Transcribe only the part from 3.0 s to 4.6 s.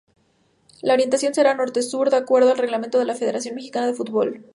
la Federación Mexicana de Fútbol.